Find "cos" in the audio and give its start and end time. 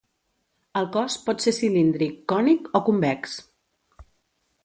0.95-1.17